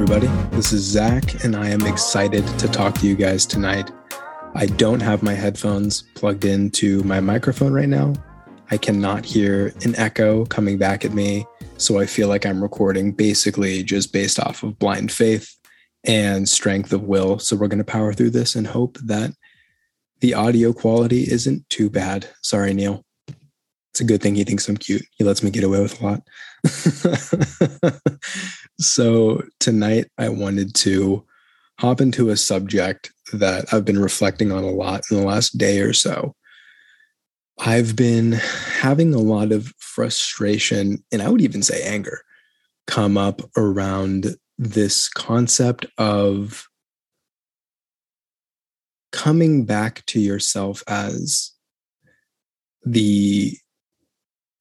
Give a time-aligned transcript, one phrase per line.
[0.00, 0.28] Everybody.
[0.56, 3.90] This is Zach, and I am excited to talk to you guys tonight.
[4.54, 8.14] I don't have my headphones plugged into my microphone right now.
[8.70, 11.44] I cannot hear an echo coming back at me.
[11.76, 15.54] So I feel like I'm recording basically just based off of blind faith
[16.04, 17.38] and strength of will.
[17.38, 19.34] So we're going to power through this and hope that
[20.20, 22.26] the audio quality isn't too bad.
[22.40, 23.04] Sorry, Neil.
[23.92, 25.04] It's a good thing he thinks I'm cute.
[25.18, 26.22] He lets me get away with a lot.
[28.78, 31.24] so tonight I wanted to
[31.78, 35.80] hop into a subject that I've been reflecting on a lot in the last day
[35.80, 36.34] or so.
[37.58, 42.22] I've been having a lot of frustration, and I would even say anger,
[42.86, 46.66] come up around this concept of
[49.12, 51.52] coming back to yourself as
[52.84, 53.56] the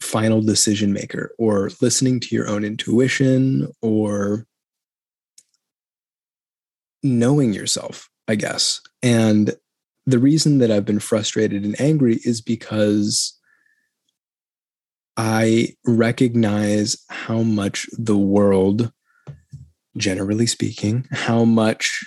[0.01, 4.45] final decision maker or listening to your own intuition or
[7.03, 8.81] knowing yourself, I guess.
[9.01, 9.55] And
[10.05, 13.37] the reason that I've been frustrated and angry is because
[15.17, 18.91] I recognize how much the world,
[19.97, 22.05] generally speaking, how much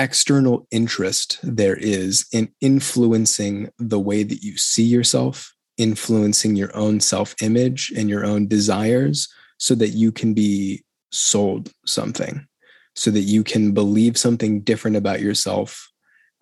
[0.00, 7.00] external interest there is in influencing the way that you see yourself, influencing your own
[7.00, 9.28] self image and your own desires
[9.58, 12.46] so that you can be sold something,
[12.94, 15.90] so that you can believe something different about yourself.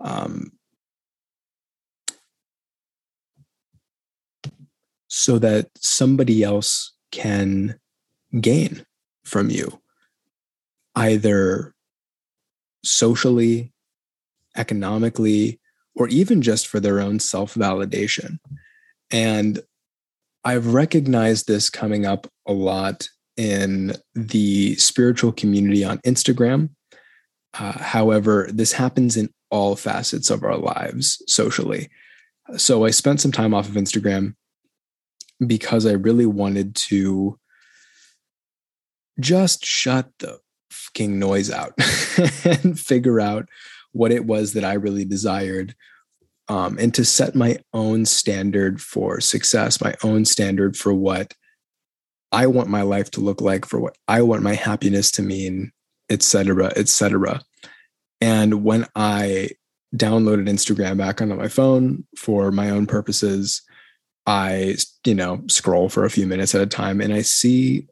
[0.01, 0.53] Um,
[5.09, 7.81] so that somebody else can
[8.41, 8.85] gain
[9.25, 9.81] from you,
[10.95, 11.75] either
[12.85, 13.73] socially,
[14.57, 15.61] economically,
[15.95, 18.39] or even just for their own self validation.
[19.11, 19.61] And
[20.45, 26.71] I've recognized this coming up a lot in the spiritual community on Instagram.
[27.59, 31.89] Uh, however, this happens in all facets of our lives socially.
[32.57, 34.35] So I spent some time off of Instagram
[35.47, 37.39] because I really wanted to
[39.21, 40.39] just shut the
[40.71, 41.73] fucking noise out
[42.45, 43.49] and figure out
[43.93, 45.75] what it was that I really desired.
[46.49, 51.35] Um, and to set my own standard for success, my own standard for what
[52.33, 55.73] I want my life to look like, for what I want my happiness to mean,
[56.09, 57.43] et cetera, et cetera.
[58.21, 59.51] And when I
[59.97, 63.63] downloaded Instagram back onto my phone for my own purposes,
[64.27, 67.87] I, you know, scroll for a few minutes at a time and I see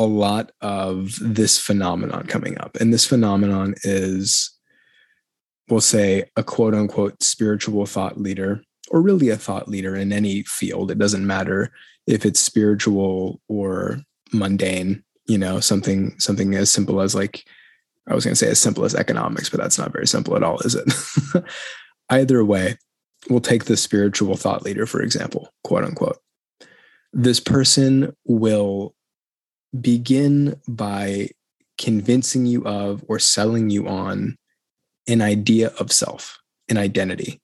[0.00, 2.74] a lot of this phenomenon coming up.
[2.80, 4.50] And this phenomenon is,
[5.68, 10.42] we'll say, a quote unquote spiritual thought leader, or really a thought leader in any
[10.44, 10.90] field.
[10.90, 11.70] It doesn't matter
[12.06, 14.00] if it's spiritual or
[14.32, 17.44] mundane, you know, something something as simple as like
[18.08, 20.42] I was going to say as simple as economics, but that's not very simple at
[20.42, 20.90] all, is it?
[22.08, 22.78] Either way,
[23.28, 26.16] we'll take the spiritual thought leader, for example, quote unquote.
[27.12, 28.94] This person will
[29.78, 31.30] begin by
[31.78, 34.36] convincing you of or selling you on
[35.08, 36.38] an idea of self,
[36.68, 37.40] an identity.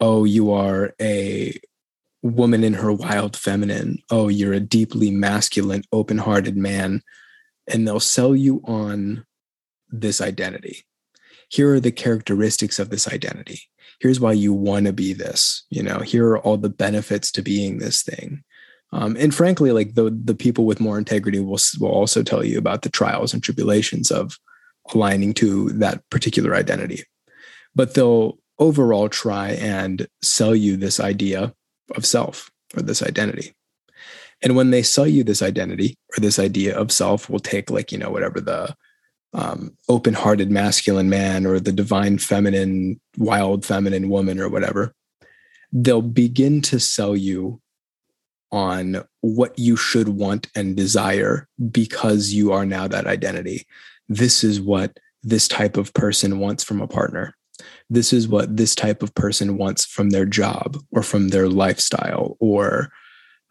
[0.00, 1.58] Oh, you are a
[2.22, 4.02] woman in her wild feminine.
[4.10, 7.02] Oh, you're a deeply masculine, open hearted man.
[7.66, 9.24] And they'll sell you on
[9.88, 10.84] this identity.
[11.48, 13.62] Here are the characteristics of this identity.
[14.00, 15.64] Here's why you want to be this.
[15.68, 18.42] You know, here are all the benefits to being this thing.
[18.92, 22.58] Um, and frankly, like the the people with more integrity will will also tell you
[22.58, 24.38] about the trials and tribulations of
[24.92, 27.04] aligning to that particular identity.
[27.74, 31.54] But they'll overall try and sell you this idea
[31.94, 33.54] of self or this identity.
[34.42, 37.92] And when they sell you this identity or this idea of self, we'll take like
[37.92, 38.74] you know whatever the
[39.32, 44.92] um, open-hearted masculine man or the divine feminine, wild feminine woman or whatever.
[45.72, 47.60] They'll begin to sell you
[48.52, 53.66] on what you should want and desire because you are now that identity.
[54.08, 57.34] This is what this type of person wants from a partner.
[57.88, 62.36] This is what this type of person wants from their job or from their lifestyle
[62.40, 62.90] or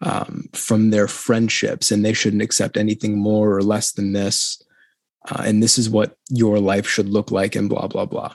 [0.02, 1.92] um, from their friendships.
[1.92, 4.62] And they shouldn't accept anything more or less than this.
[5.30, 8.34] Uh, and this is what your life should look like, and blah, blah, blah.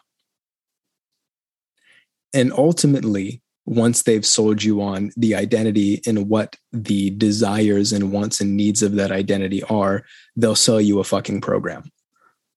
[2.35, 8.41] And ultimately, once they've sold you on the identity and what the desires and wants
[8.41, 10.05] and needs of that identity are,
[10.37, 11.91] they'll sell you a fucking program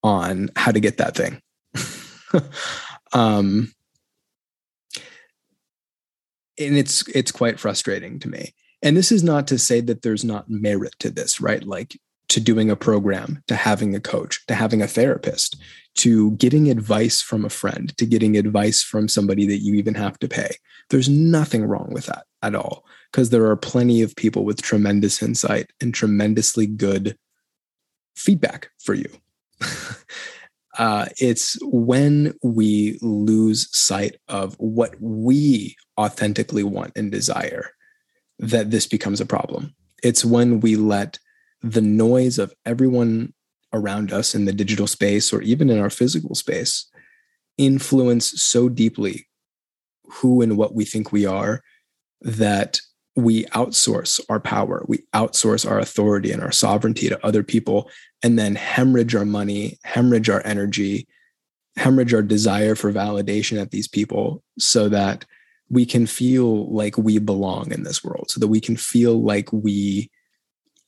[0.04, 1.42] on how to get that thing.
[3.14, 3.72] um,
[6.60, 8.54] and it's it's quite frustrating to me.
[8.82, 11.64] And this is not to say that there's not merit to this, right?
[11.64, 15.56] Like to doing a program, to having a coach, to having a therapist,
[15.96, 20.20] to getting advice from a friend, to getting advice from somebody that you even have
[20.20, 20.56] to pay.
[20.90, 25.22] There's nothing wrong with that at all, because there are plenty of people with tremendous
[25.22, 27.18] insight and tremendously good
[28.16, 29.10] feedback for you.
[30.78, 37.72] uh, it's when we lose sight of what we authentically want and desire
[38.40, 39.74] that this becomes a problem.
[40.04, 41.18] It's when we let
[41.74, 43.34] the noise of everyone
[43.74, 46.90] around us in the digital space or even in our physical space
[47.58, 49.28] influence so deeply
[50.06, 51.62] who and what we think we are
[52.22, 52.80] that
[53.16, 57.90] we outsource our power, we outsource our authority and our sovereignty to other people,
[58.24, 61.08] and then hemorrhage our money, hemorrhage our energy,
[61.78, 65.26] hemorrhage our desire for validation at these people so that
[65.70, 69.52] we can feel like we belong in this world, so that we can feel like
[69.52, 70.10] we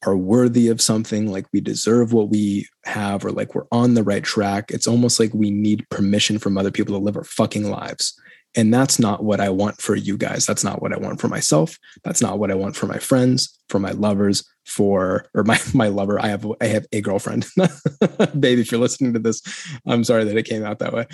[0.06, 4.04] are worthy of something, like we deserve what we have, or like we're on the
[4.04, 4.72] right track.
[4.72, 8.20] It's almost like we need permission from other people to live our fucking lives.
[8.56, 10.46] And that's not what I want for you guys.
[10.46, 11.78] That's not what I want for myself.
[12.04, 15.88] That's not what I want for my friends, for my lovers, for or my my
[15.88, 16.20] lover.
[16.20, 17.46] I have I have a girlfriend.
[18.40, 19.42] Baby, if you're listening to this,
[19.86, 21.06] I'm sorry that it came out that way.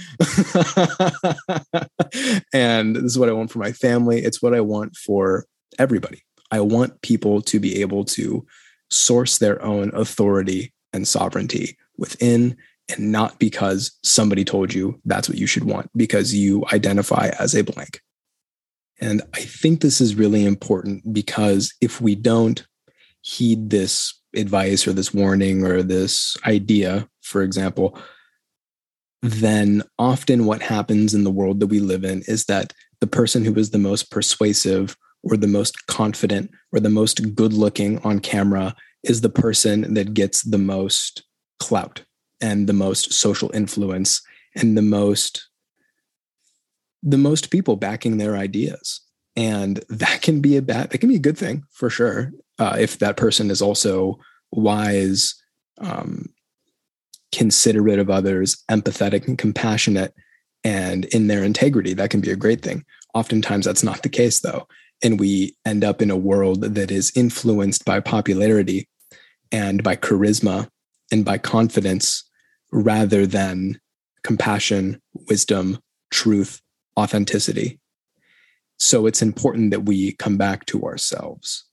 [2.53, 4.23] and this is what I want for my family.
[4.23, 5.45] It's what I want for
[5.77, 6.21] everybody.
[6.51, 8.45] I want people to be able to
[8.95, 12.57] source their own authority and sovereignty within
[12.89, 17.55] and not because somebody told you that's what you should want because you identify as
[17.55, 18.01] a blank.
[19.01, 22.65] And I think this is really important because if we don't
[23.21, 27.97] heed this advice or this warning or this idea, for example,
[29.21, 32.71] then often what happens in the world that we live in is that
[33.01, 34.95] the person who is the most persuasive
[35.25, 40.13] or the most confident or the most good looking on camera is the person that
[40.13, 41.23] gets the most
[41.59, 42.03] clout
[42.41, 44.21] and the most social influence
[44.55, 45.47] and the most
[47.07, 49.01] the most people backing their ideas.
[49.35, 52.77] And that can be a bad that can be a good thing for sure uh,
[52.79, 54.19] if that person is also
[54.51, 55.35] wise
[55.79, 56.27] um,
[57.31, 60.13] considerate of others empathetic and compassionate
[60.63, 62.85] and in their integrity that can be a great thing.
[63.13, 64.67] Oftentimes that's not the case though
[65.03, 68.87] and we end up in a world that is influenced by popularity
[69.51, 70.67] and by charisma
[71.11, 72.23] and by confidence
[72.71, 73.79] rather than
[74.23, 75.77] compassion, wisdom,
[76.11, 76.61] truth,
[76.97, 77.79] authenticity.
[78.77, 81.65] So it's important that we come back to ourselves.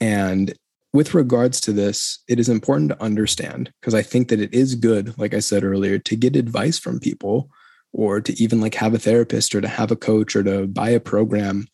[0.00, 0.54] And
[0.92, 4.74] with regards to this, it is important to understand because I think that it is
[4.74, 7.50] good, like I said earlier, to get advice from people
[7.92, 10.90] or to even like have a therapist or to have a coach or to buy
[10.90, 11.66] a program.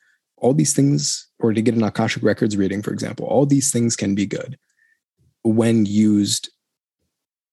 [0.44, 3.96] All these things, or to get an Akashic Records reading, for example, all these things
[3.96, 4.58] can be good
[5.43, 6.50] when used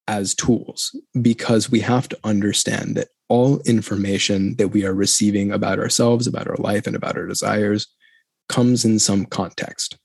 [0.08, 5.80] as tools because we have to understand that all information that we are receiving about
[5.80, 7.88] ourselves, about our life, and about our desires
[8.50, 9.98] comes in some context.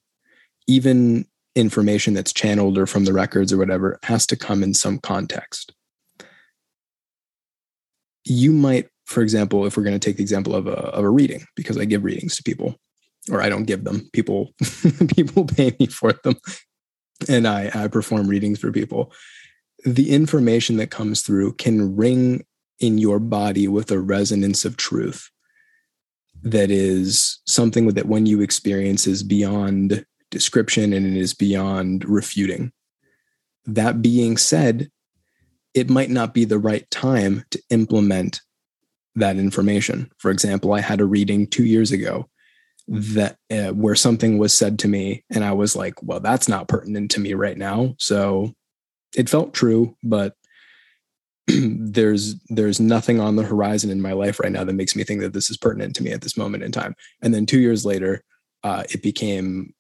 [0.69, 4.99] Even information that's channeled or from the records or whatever has to come in some
[4.99, 5.73] context.
[8.25, 11.11] You might, for example, if we're going to take the example of a, of a
[11.11, 12.77] reading, because I give readings to people,
[13.31, 14.53] or I don't give them, people
[15.17, 16.37] people pay me for them,
[17.29, 19.13] and I, I perform readings for people
[19.85, 22.45] the information that comes through can ring
[22.81, 25.31] in your body with a resonance of truth
[26.43, 32.73] that is something that when you experience is beyond description and it is beyond refuting.
[33.65, 34.91] That being said,
[35.73, 38.41] it might not be the right time to implement
[39.17, 40.11] that information.
[40.19, 42.29] For example, I had a reading two years ago
[42.89, 46.69] that uh, where something was said to me, and I was like, "Well, that's not
[46.69, 48.55] pertinent to me right now." So
[49.17, 50.35] it felt true, but
[51.49, 55.21] there's there's nothing on the horizon in my life right now that makes me think
[55.21, 56.95] that this is pertinent to me at this moment in time.
[57.23, 58.23] And then two years later,
[58.63, 59.75] uh, it became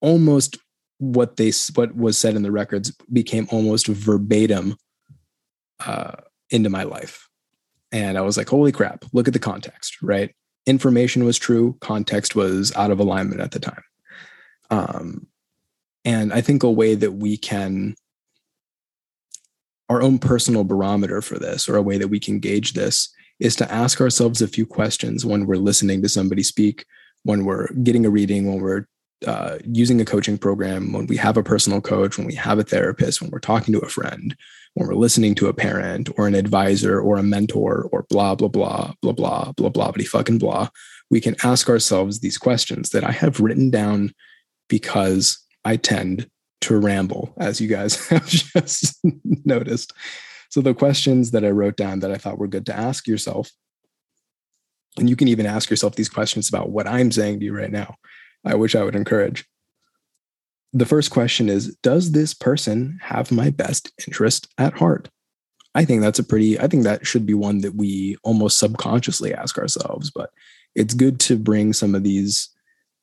[0.00, 0.58] almost
[0.98, 4.76] what they what was said in the records became almost verbatim
[5.84, 6.16] uh,
[6.50, 7.27] into my life,
[7.92, 9.04] and I was like, "Holy crap!
[9.12, 10.34] Look at the context, right?
[10.66, 13.82] Information was true, context was out of alignment at the time."
[14.70, 15.26] Um,
[16.04, 17.94] and I think a way that we can
[19.88, 23.08] our own personal barometer for this or a way that we can gauge this
[23.40, 26.84] is to ask ourselves a few questions when we're listening to somebody speak,
[27.22, 28.84] when we're getting a reading, when we're
[29.26, 32.64] uh, using a coaching program, when we have a personal coach, when we have a
[32.64, 34.36] therapist, when we're talking to a friend,
[34.74, 38.48] when we're listening to a parent or an advisor or a mentor or blah, blah,
[38.48, 40.68] blah, blah, blah, blah, blah, blah, fucking blah,
[41.10, 44.12] we can ask ourselves these questions that I have written down
[44.68, 46.28] because I tend
[46.62, 49.00] to ramble, as you guys have just
[49.44, 49.92] noticed.
[50.50, 53.50] So, the questions that I wrote down that I thought were good to ask yourself,
[54.96, 57.70] and you can even ask yourself these questions about what I'm saying to you right
[57.70, 57.96] now,
[58.44, 59.46] I which I would encourage.
[60.72, 65.08] The first question is Does this person have my best interest at heart?
[65.74, 69.34] I think that's a pretty, I think that should be one that we almost subconsciously
[69.34, 70.30] ask ourselves, but
[70.74, 72.48] it's good to bring some of these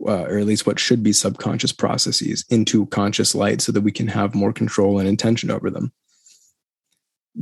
[0.05, 3.91] uh, or at least what should be subconscious processes into conscious light so that we
[3.91, 5.93] can have more control and intention over them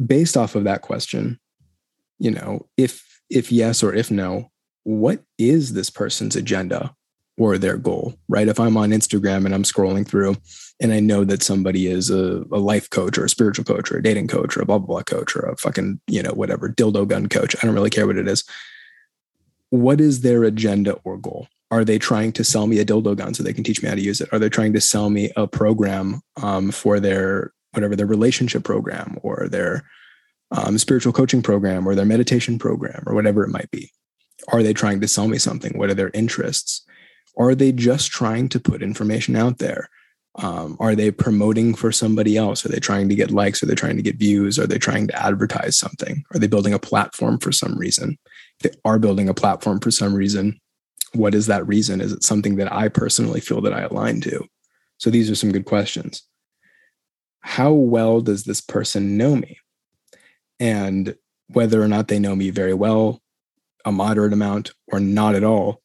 [0.05, 1.39] based off of that question
[2.19, 4.51] you know if if yes or if no
[4.83, 6.95] what is this person's agenda
[7.38, 10.36] or their goal right if i'm on instagram and i'm scrolling through
[10.80, 13.98] and i know that somebody is a, a life coach or a spiritual coach or
[13.98, 16.70] a dating coach or a blah blah blah coach or a fucking you know whatever
[16.70, 18.44] dildo gun coach i don't really care what it is
[19.70, 23.34] what is their agenda or goal are they trying to sell me a dildo gun
[23.34, 24.30] so they can teach me how to use it?
[24.32, 29.18] Are they trying to sell me a program um, for their whatever their relationship program
[29.24, 29.84] or their
[30.52, 33.92] um, spiritual coaching program or their meditation program or whatever it might be?
[34.50, 35.75] Are they trying to sell me something?
[35.75, 36.86] What are their interests?
[37.38, 39.90] Are they just trying to put information out there?
[40.36, 42.66] Um, are they promoting for somebody else?
[42.66, 43.62] Are they trying to get likes?
[43.62, 44.58] Are they trying to get views?
[44.58, 46.24] Are they trying to advertise something?
[46.34, 48.18] Are they building a platform for some reason?
[48.60, 50.60] If they are building a platform for some reason,
[51.13, 52.02] what is that reason?
[52.02, 54.46] Is it something that I personally feel that I align to?
[54.98, 56.24] So these are some good questions.
[57.42, 59.60] How well does this person know me?
[60.60, 61.16] And
[61.48, 63.22] whether or not they know me very well,
[63.86, 65.83] a moderate amount, or not at all,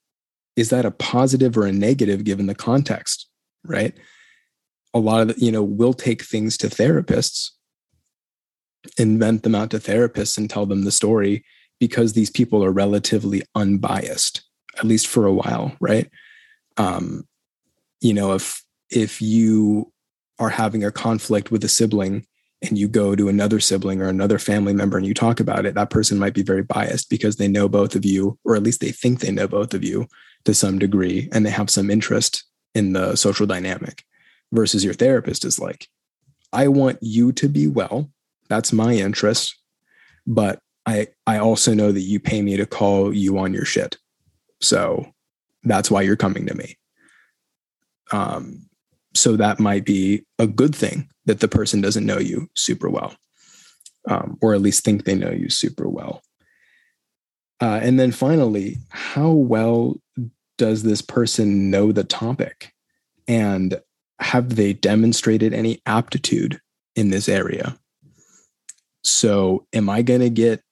[0.58, 3.28] is that a positive or a negative given the context?
[3.64, 3.94] Right.
[4.92, 7.50] A lot of the, you know, we'll take things to therapists,
[8.98, 11.44] invent them out to therapists and tell them the story
[11.78, 14.42] because these people are relatively unbiased
[14.78, 16.10] at least for a while, right?
[16.76, 17.26] Um,
[18.00, 19.92] you know, if if you
[20.40, 22.26] are having a conflict with a sibling
[22.62, 25.74] and you go to another sibling or another family member and you talk about it,
[25.74, 28.80] that person might be very biased because they know both of you, or at least
[28.80, 30.08] they think they know both of you
[30.44, 34.04] to some degree, and they have some interest in the social dynamic.
[34.50, 35.88] Versus your therapist is like,
[36.54, 38.10] I want you to be well.
[38.48, 39.54] That's my interest.
[40.26, 43.98] But I I also know that you pay me to call you on your shit.
[44.62, 45.12] So
[45.64, 46.78] that's why you're coming to me.
[48.10, 48.68] Um,
[49.14, 53.14] so that might be a good thing that the person doesn't know you super well,
[54.08, 56.22] um, or at least think they know you super well.
[57.60, 59.96] Uh, and then finally, how well
[60.58, 62.72] does this person know the topic?
[63.26, 63.80] And
[64.20, 66.60] have they demonstrated any aptitude
[66.96, 67.78] in this area?
[69.02, 70.62] So, am I going to get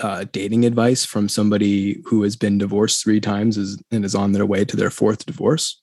[0.00, 3.56] uh, dating advice from somebody who has been divorced three times
[3.90, 5.80] and is on their way to their fourth divorce?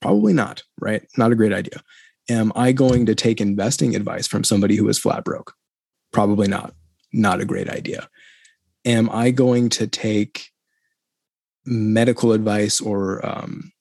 [0.00, 1.06] Probably not, right?
[1.16, 1.82] Not a great idea.
[2.28, 5.54] Am I going to take investing advice from somebody who is flat broke?
[6.12, 6.74] Probably not.
[7.12, 8.08] Not a great idea.
[8.86, 10.50] Am I going to take
[11.66, 13.72] medical advice or um,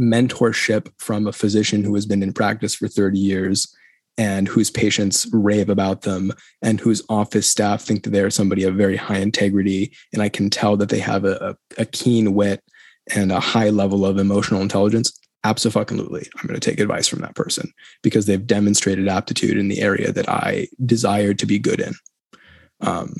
[0.00, 3.74] mentorship from a physician who has been in practice for 30 years
[4.18, 6.32] and whose patients rave about them
[6.62, 10.48] and whose office staff think that they're somebody of very high integrity and i can
[10.48, 12.62] tell that they have a, a, keen wit
[13.14, 15.18] and a high level of emotional intelligence?
[15.44, 16.28] Absolutely.
[16.36, 17.72] I'm going to take advice from that person
[18.02, 21.94] because they've demonstrated aptitude in the area that i desire to be good in.
[22.80, 23.14] Um,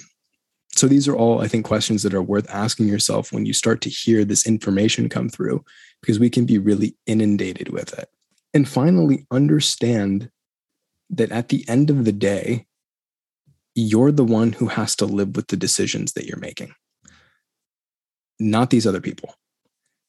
[0.77, 3.81] so these are all i think questions that are worth asking yourself when you start
[3.81, 5.65] to hear this information come through
[6.01, 8.09] because we can be really inundated with it
[8.55, 10.31] and finally understand
[11.11, 12.67] that at the end of the day,
[13.75, 16.73] you're the one who has to live with the decisions that you're making,
[18.41, 19.35] not these other people.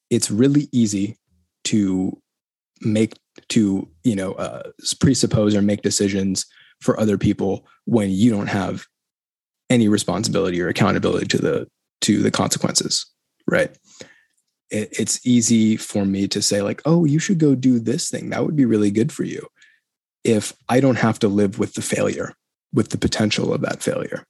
[0.10, 1.18] It's really easy
[1.66, 2.20] to
[2.82, 3.20] make
[3.50, 4.72] to you know uh,
[5.02, 6.46] presuppose or make decisions
[6.80, 8.86] for other people when you don't have
[9.70, 11.68] any responsibility or accountability to the
[12.02, 13.06] to the consequences
[13.48, 13.76] right
[14.70, 18.30] it, it's easy for me to say like oh you should go do this thing
[18.30, 19.48] that would be really good for you
[20.28, 22.34] if I don't have to live with the failure,
[22.74, 24.26] with the potential of that failure,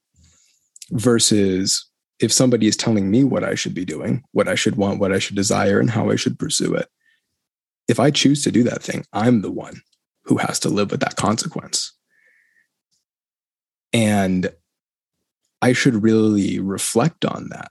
[0.92, 1.84] versus
[2.20, 5.12] if somebody is telling me what I should be doing, what I should want, what
[5.12, 6.88] I should desire, and how I should pursue it.
[7.88, 9.82] If I choose to do that thing, I'm the one
[10.24, 11.92] who has to live with that consequence.
[13.92, 14.52] And
[15.60, 17.70] I should really reflect on that.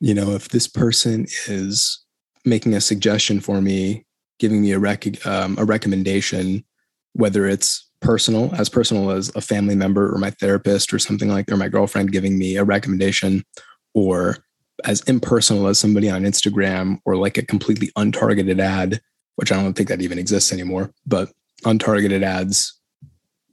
[0.00, 2.04] You know, if this person is
[2.44, 4.06] making a suggestion for me
[4.38, 6.64] giving me a rec- um, a recommendation,
[7.12, 11.50] whether it's personal, as personal as a family member or my therapist or something like,
[11.52, 13.44] or my girlfriend giving me a recommendation,
[13.92, 14.38] or
[14.84, 19.02] as impersonal as somebody on Instagram or like a completely untargeted ad
[19.40, 21.30] which I don't think that even exists anymore, but
[21.64, 22.78] untargeted ads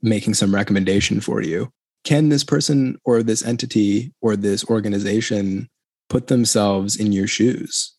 [0.02, 1.72] making some recommendation for you.
[2.08, 5.68] Can this person or this entity or this organization
[6.08, 7.94] put themselves in your shoes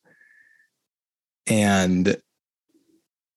[1.47, 2.17] and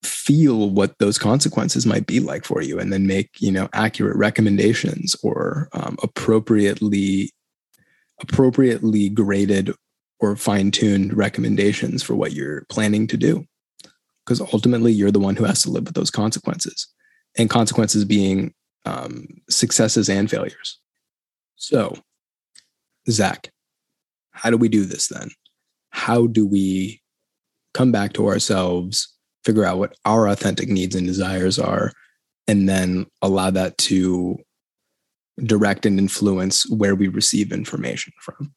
[0.02, 4.16] feel what those consequences might be like for you and then make you know accurate
[4.16, 7.32] recommendations or um, appropriately
[8.22, 9.74] appropriately graded
[10.22, 13.46] or fine-tuned recommendations for what you're planning to do?
[14.26, 16.88] Because ultimately you're the one who has to live with those consequences.
[17.38, 18.54] And consequences being
[18.86, 20.80] um, successes and failures
[21.56, 21.96] so
[23.10, 23.52] zach
[24.32, 25.30] how do we do this then
[25.92, 27.02] how do we
[27.74, 29.12] come back to ourselves
[29.44, 31.92] figure out what our authentic needs and desires are,
[32.48, 34.38] and then allow that to
[35.44, 38.54] direct and influence where we receive information from.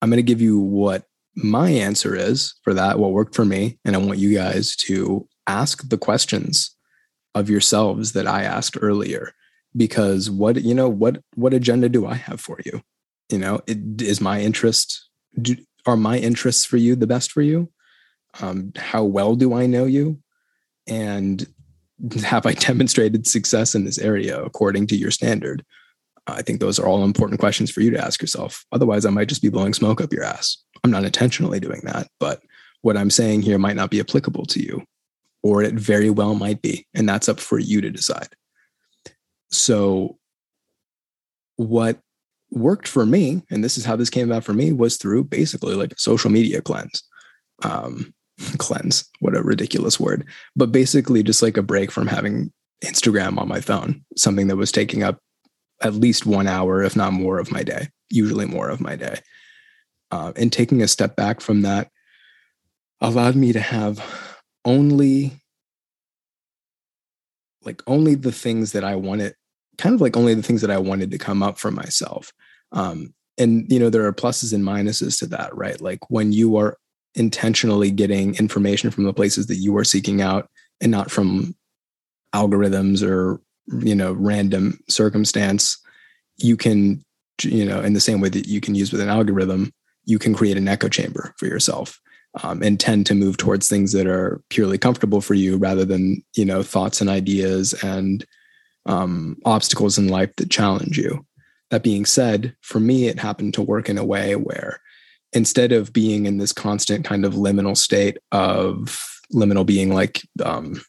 [0.00, 1.04] I'm going to give you what
[1.34, 3.78] my answer is for that, what worked for me.
[3.84, 6.74] And I want you guys to ask the questions
[7.34, 9.32] of yourselves that I asked earlier.
[9.74, 12.82] Because what, you know, what, what agenda do I have for you?
[13.30, 15.08] You know, it, is my interest,
[15.40, 17.72] do, are my interests for you the best for you?
[18.40, 20.18] um, how well do I know you?
[20.86, 21.46] And
[22.24, 25.64] have I demonstrated success in this area according to your standard?
[26.26, 28.64] I think those are all important questions for you to ask yourself.
[28.70, 30.56] Otherwise, I might just be blowing smoke up your ass.
[30.84, 32.40] I'm not intentionally doing that, but
[32.82, 34.84] what I'm saying here might not be applicable to you,
[35.42, 36.86] or it very well might be.
[36.94, 38.28] And that's up for you to decide.
[39.50, 40.18] So,
[41.56, 41.98] what
[42.50, 45.74] worked for me, and this is how this came about for me, was through basically
[45.74, 47.02] like a social media cleanse.
[47.64, 48.14] Um,
[48.58, 52.52] cleanse what a ridiculous word but basically just like a break from having
[52.84, 55.18] instagram on my phone something that was taking up
[55.82, 59.18] at least one hour if not more of my day usually more of my day
[60.10, 61.88] uh, and taking a step back from that
[63.00, 63.98] allowed me to have
[64.64, 65.32] only
[67.62, 69.34] like only the things that i wanted
[69.78, 72.32] kind of like only the things that i wanted to come up for myself.
[72.72, 75.80] Um, and you know there are pluses and minuses to that right?
[75.80, 76.76] Like when you are
[77.14, 80.48] intentionally getting information from the places that you are seeking out
[80.80, 81.54] and not from
[82.34, 83.40] algorithms or
[83.84, 85.78] you know random circumstance
[86.38, 87.04] you can
[87.42, 89.70] you know in the same way that you can use with an algorithm
[90.04, 92.00] you can create an echo chamber for yourself
[92.42, 96.22] um, and tend to move towards things that are purely comfortable for you rather than
[96.34, 98.24] you know thoughts and ideas and
[98.86, 101.24] um, obstacles in life that challenge you.
[101.70, 104.80] That being said for me it happened to work in a way where
[105.32, 110.80] instead of being in this constant kind of liminal state of liminal being like um,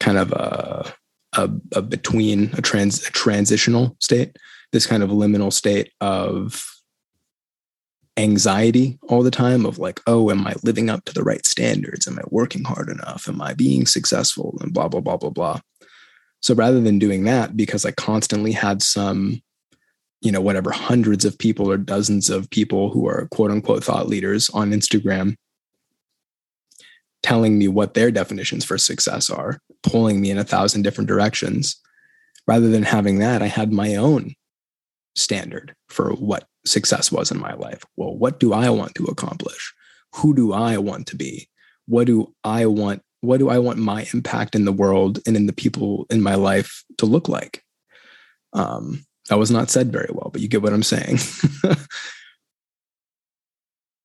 [0.00, 0.92] kind of a,
[1.36, 4.36] a, a between a trans a transitional state,
[4.72, 6.73] this kind of liminal state of
[8.16, 12.06] anxiety all the time of like, oh, am I living up to the right standards?
[12.06, 13.28] Am I working hard enough?
[13.28, 14.56] Am I being successful?
[14.60, 15.60] And blah, blah, blah, blah, blah.
[16.40, 19.42] So rather than doing that, because I constantly had some
[20.20, 24.08] you know whatever hundreds of people or dozens of people who are quote unquote thought
[24.08, 25.36] leaders on Instagram
[27.22, 31.80] telling me what their definitions for success are, pulling me in a thousand different directions.
[32.46, 34.34] Rather than having that, I had my own
[35.16, 37.84] standard for what success was in my life.
[37.96, 39.74] Well, what do I want to accomplish?
[40.16, 41.48] Who do I want to be?
[41.86, 43.02] What do I want?
[43.20, 46.34] What do I want my impact in the world and in the people in my
[46.34, 47.62] life to look like?
[48.52, 51.18] Um, that was not said very well, but you get what I'm saying.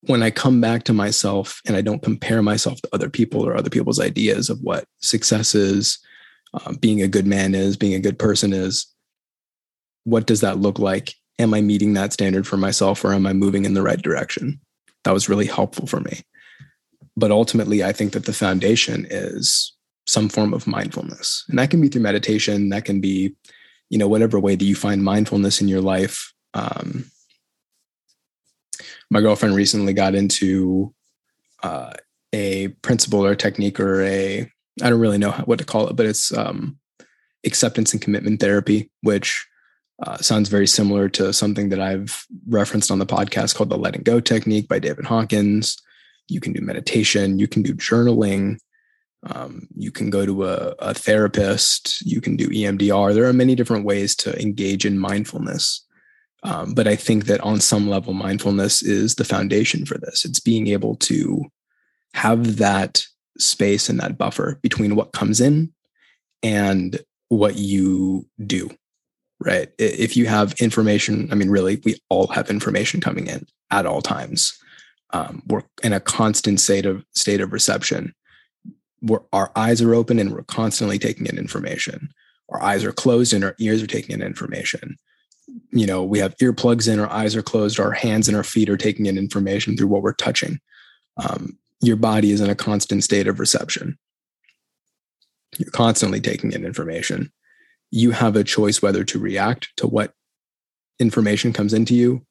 [0.01, 3.55] when I come back to myself and I don't compare myself to other people or
[3.55, 5.99] other people's ideas of what success is,
[6.53, 8.87] uh, being a good man is, being a good person is,
[10.05, 11.13] what does that look like?
[11.39, 14.59] Am I meeting that standard for myself or am I moving in the right direction?
[15.05, 16.21] That was really helpful for me.
[17.15, 19.73] But ultimately, I think that the foundation is
[20.05, 21.45] some form of mindfulness.
[21.49, 23.35] And that can be through meditation, that can be
[23.89, 27.05] you know whatever way that you find mindfulness in your life um,
[29.11, 30.93] my girlfriend recently got into
[31.63, 31.93] uh,
[32.33, 34.49] a principle or a technique or a
[34.81, 36.77] i don't really know what to call it but it's um,
[37.45, 39.47] acceptance and commitment therapy which
[40.03, 44.03] uh, sounds very similar to something that i've referenced on the podcast called the letting
[44.03, 45.77] go technique by david hawkins
[46.27, 48.57] you can do meditation you can do journaling
[49.23, 53.13] um, you can go to a, a, therapist, you can do EMDR.
[53.13, 55.85] There are many different ways to engage in mindfulness.
[56.43, 60.23] Um, but I think that on some level, mindfulness is the foundation for this.
[60.23, 61.45] It's being able to
[62.13, 63.03] have that
[63.37, 65.73] space and that buffer between what comes in
[66.41, 68.69] and what you do,
[69.39, 69.69] right?
[69.77, 74.01] If you have information, I mean, really, we all have information coming in at all
[74.01, 74.57] times.
[75.11, 78.13] Um, we're in a constant state of state of reception
[79.01, 82.09] we're, our eyes are open and we're constantly taking in information.
[82.49, 84.97] Our eyes are closed and our ears are taking in information.
[85.71, 88.69] You know, we have earplugs in, our eyes are closed, our hands and our feet
[88.69, 90.59] are taking in information through what we're touching.
[91.17, 93.97] Um, your body is in a constant state of reception.
[95.57, 97.31] You're constantly taking in information.
[97.91, 100.13] You have a choice whether to react to what
[100.99, 102.25] information comes into you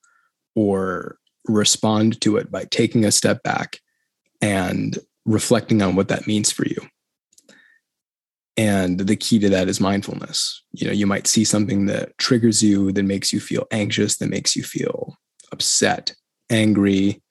[0.55, 3.79] or respond to it by taking a step back
[4.41, 6.77] and reflecting on what that means for you.
[8.57, 10.63] And the key to that is mindfulness.
[10.73, 14.31] You know, you might see something that triggers you, that makes you feel anxious, that
[14.31, 15.17] makes you feel
[15.53, 16.13] upset,
[16.51, 17.23] angry,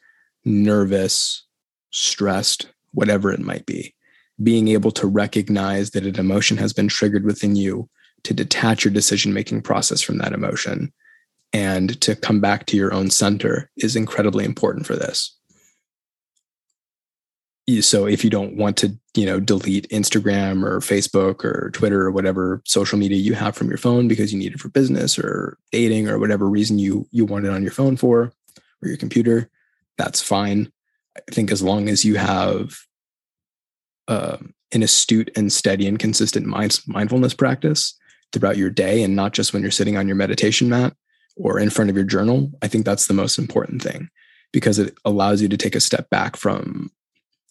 [0.45, 1.45] nervous,
[1.91, 3.93] stressed, whatever it might be.
[4.41, 7.89] Being able to recognize that an emotion has been triggered within you,
[8.27, 10.93] to detach your decision making process from that emotion,
[11.53, 15.33] and to come back to your own center is incredibly important for this.
[17.81, 22.11] So if you don't want to you know delete instagram or facebook or twitter or
[22.11, 25.57] whatever social media you have from your phone because you need it for business or
[25.71, 28.31] dating or whatever reason you you want it on your phone for
[28.83, 29.49] or your computer
[29.97, 30.71] that's fine.
[31.17, 32.77] I think as long as you have
[34.07, 34.37] uh,
[34.71, 37.97] an astute and steady and consistent mind, mindfulness practice
[38.33, 40.93] throughout your day and not just when you're sitting on your meditation mat
[41.35, 44.09] or in front of your journal i think that's the most important thing
[44.53, 46.91] because it allows you to take a step back from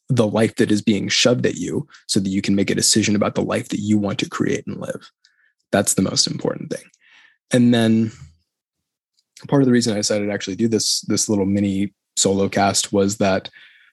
[0.09, 3.17] the life that is being shoved at you so that you can make a decision
[3.17, 5.11] about the life that you want to create and live.
[5.73, 6.85] That's the most important thing.
[7.53, 8.13] And then
[9.49, 12.93] part of the reason I decided to actually do this this little mini solo cast
[12.93, 13.51] was that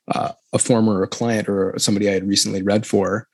[0.07, 3.27] uh, a former client or somebody I had recently read for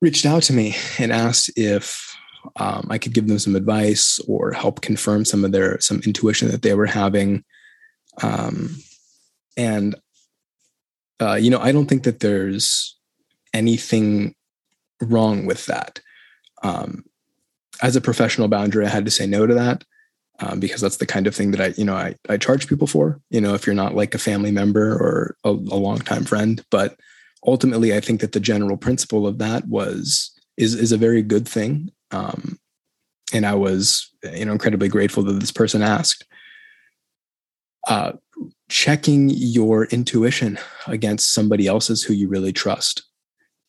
[0.00, 2.11] reached out to me and asked if
[2.56, 6.48] um, I could give them some advice or help confirm some of their some intuition
[6.48, 7.44] that they were having.
[8.22, 8.76] Um,
[9.56, 9.94] and
[11.20, 12.96] uh, you know, I don't think that there's
[13.54, 14.34] anything
[15.00, 16.00] wrong with that.
[16.62, 17.04] Um,
[17.82, 19.84] as a professional boundary, I had to say no to that
[20.40, 22.86] um, because that's the kind of thing that I, you know, I, I charge people
[22.86, 23.20] for.
[23.30, 26.98] You know, if you're not like a family member or a, a longtime friend, but
[27.46, 31.48] ultimately, I think that the general principle of that was is is a very good
[31.48, 31.90] thing.
[32.12, 32.58] Um,
[33.32, 36.24] and I was, you know, incredibly grateful that this person asked.
[37.88, 38.12] Uh,
[38.68, 43.02] checking your intuition against somebody else's who you really trust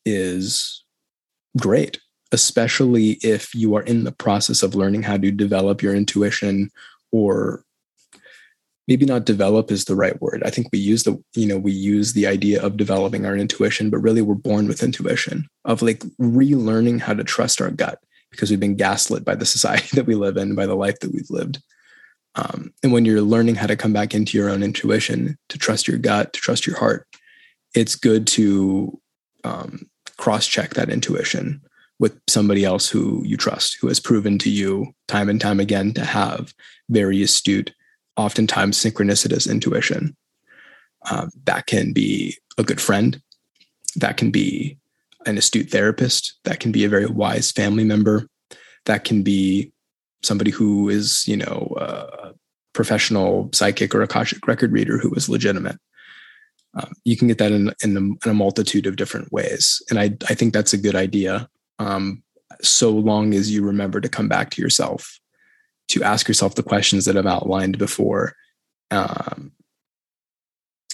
[0.06, 0.84] is
[1.58, 2.00] great,
[2.32, 6.70] especially if you are in the process of learning how to develop your intuition
[7.12, 7.64] or
[8.86, 10.42] maybe not develop is the right word.
[10.44, 13.90] I think we use the, you know, we use the idea of developing our intuition,
[13.90, 17.98] but really we're born with intuition of like relearning how to trust our gut
[18.34, 21.12] because we've been gaslit by the society that we live in, by the life that
[21.12, 21.62] we've lived.
[22.36, 25.86] Um, and when you're learning how to come back into your own intuition, to trust
[25.86, 27.06] your gut, to trust your heart,
[27.74, 29.00] it's good to
[29.44, 31.60] um, cross check that intuition
[31.98, 35.92] with somebody else who you trust, who has proven to you time and time again
[35.94, 36.52] to have
[36.88, 37.72] very astute,
[38.16, 40.16] oftentimes synchronicitous intuition.
[41.10, 43.20] Um, that can be a good friend.
[43.96, 44.76] That can be
[45.26, 46.38] an astute therapist.
[46.44, 48.28] That can be a very wise family member.
[48.86, 49.72] That can be
[50.22, 52.32] somebody who is, you know, a
[52.72, 55.78] professional psychic or akashic record reader who is legitimate.
[56.74, 59.80] Um, you can get that in, in, a, in, a, multitude of different ways.
[59.90, 61.48] And I, I think that's a good idea.
[61.78, 62.24] Um,
[62.62, 65.20] so long as you remember to come back to yourself,
[65.88, 68.34] to ask yourself the questions that I've outlined before,
[68.90, 69.52] um,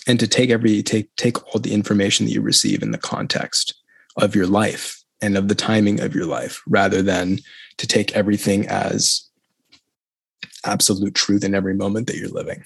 [0.07, 3.80] and to take every take take all the information that you receive in the context
[4.21, 7.39] of your life and of the timing of your life, rather than
[7.77, 9.29] to take everything as
[10.65, 12.63] absolute truth in every moment that you're living.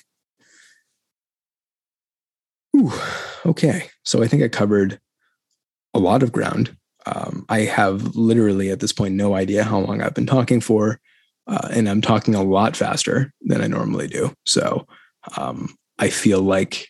[2.77, 2.93] Ooh,
[3.47, 3.89] okay.
[4.05, 5.01] So I think I covered
[5.95, 6.77] a lot of ground.
[7.07, 11.01] Um, I have literally at this point no idea how long I've been talking for,
[11.47, 14.35] uh, and I'm talking a lot faster than I normally do.
[14.47, 14.87] So
[15.37, 16.89] um, I feel like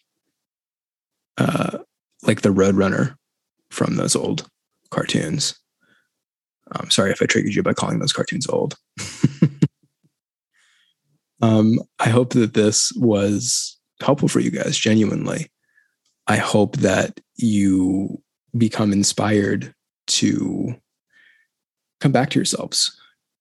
[1.36, 1.78] uh,
[2.22, 3.16] like the Roadrunner
[3.70, 4.48] from those old
[4.94, 5.58] cartoons.
[6.72, 8.76] I'm sorry if I triggered you by calling those cartoons old.
[11.42, 15.50] um, I hope that this was helpful for you guys, genuinely.
[16.26, 18.22] I hope that you
[18.56, 19.74] become inspired
[20.06, 20.74] to
[22.00, 22.98] come back to yourselves,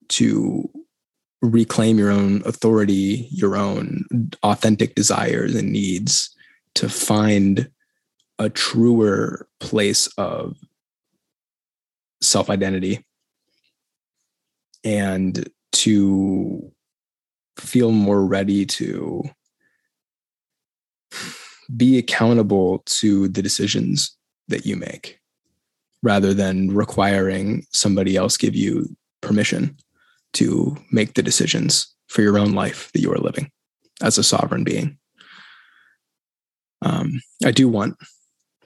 [0.09, 0.69] to
[1.41, 4.05] reclaim your own authority, your own
[4.43, 6.35] authentic desires and needs,
[6.75, 7.69] to find
[8.39, 10.57] a truer place of
[12.23, 13.05] self identity
[14.83, 16.71] and to
[17.59, 19.23] feel more ready to
[21.75, 24.15] be accountable to the decisions
[24.47, 25.19] that you make
[26.01, 28.85] rather than requiring somebody else give you
[29.21, 29.75] permission
[30.33, 33.49] to make the decisions for your own life that you are living
[34.01, 34.97] as a sovereign being.
[36.81, 37.95] Um, I do want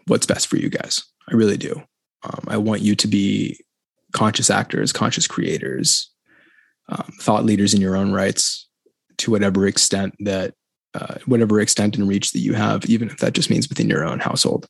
[0.07, 1.03] what's best for you guys.
[1.31, 1.83] I really do.
[2.23, 3.59] Um, I want you to be
[4.13, 6.11] conscious actors, conscious creators,
[6.89, 8.67] um, thought leaders in your own rights
[9.17, 10.53] to whatever extent that,
[10.93, 14.05] uh, whatever extent and reach that you have, even if that just means within your
[14.05, 14.67] own household,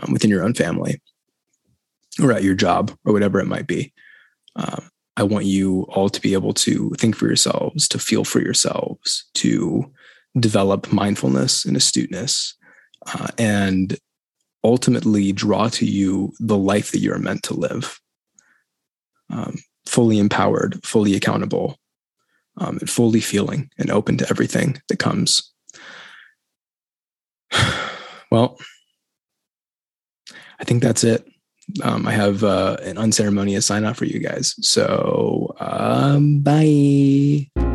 [0.00, 1.00] um, within your own family,
[2.22, 3.92] or at your job, or whatever it might be.
[4.56, 8.40] Um, I want you all to be able to think for yourselves, to feel for
[8.40, 9.90] yourselves, to
[10.38, 12.54] develop mindfulness and astuteness,
[13.06, 13.96] uh, and
[14.66, 18.00] ultimately draw to you the life that you're meant to live.
[19.30, 21.78] Um, fully empowered, fully accountable,
[22.58, 25.52] um, and fully feeling and open to everything that comes.
[28.30, 28.58] well,
[30.58, 31.24] I think that's it.
[31.82, 34.54] Um, I have uh, an unceremonious sign off for you guys.
[34.60, 37.65] So, um, bye.